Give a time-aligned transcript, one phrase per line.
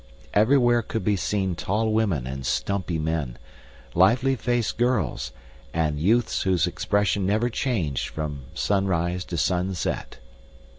[0.33, 3.37] Everywhere could be seen tall women and stumpy men,
[3.93, 5.31] lively faced girls,
[5.75, 10.17] and youths whose expression never changed from sunrise to sunset.